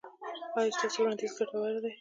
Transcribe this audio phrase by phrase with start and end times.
[0.57, 1.89] ایا ستاسو وړاندیز ګټور دی؟